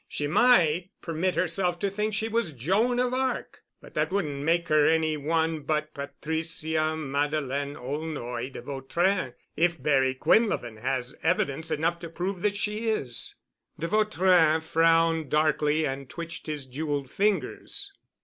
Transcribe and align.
She 0.07 0.25
might 0.25 0.89
permit 0.99 1.35
herself 1.35 1.77
to 1.77 1.91
think 1.91 2.15
she 2.15 2.27
was 2.27 2.53
Joan 2.53 2.97
of 2.97 3.13
Arc, 3.13 3.61
but 3.81 3.93
that 3.93 4.11
wouldn't 4.11 4.43
make 4.43 4.67
her 4.69 4.89
any 4.89 5.15
one 5.15 5.59
but 5.59 5.93
Patricia 5.93 6.95
Madeleine 6.97 7.75
Aulnoy 7.75 8.51
de 8.51 8.63
Vautrin, 8.63 9.35
if 9.55 9.79
Barry 9.79 10.15
Quinlevin 10.15 10.77
has 10.81 11.15
evidence 11.21 11.69
enough 11.69 11.99
to 11.99 12.09
prove 12.09 12.41
that 12.41 12.57
she 12.57 12.89
is...." 12.89 13.35
De 13.77 13.87
Vautrin 13.87 14.61
frowned 14.61 15.29
darkly 15.29 15.85
and 15.85 16.09
twitched 16.09 16.47
his 16.47 16.65
jeweled 16.65 17.11
fingers. 17.11 17.93